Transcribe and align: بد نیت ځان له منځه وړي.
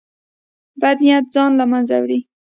بد 0.81 0.97
نیت 1.03 1.25
ځان 1.33 1.51
له 1.59 1.65
منځه 1.71 1.95
وړي. 2.03 2.19